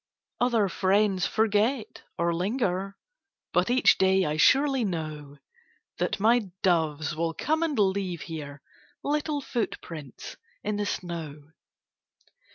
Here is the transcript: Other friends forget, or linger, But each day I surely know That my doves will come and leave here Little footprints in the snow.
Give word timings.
Other 0.39 0.67
friends 0.67 1.27
forget, 1.27 2.01
or 2.17 2.33
linger, 2.33 2.97
But 3.53 3.69
each 3.69 3.99
day 3.99 4.25
I 4.25 4.35
surely 4.37 4.83
know 4.83 5.37
That 5.99 6.19
my 6.19 6.49
doves 6.63 7.15
will 7.15 7.35
come 7.35 7.61
and 7.61 7.77
leave 7.77 8.21
here 8.21 8.63
Little 9.03 9.41
footprints 9.41 10.37
in 10.63 10.77
the 10.77 10.87
snow. 10.87 11.51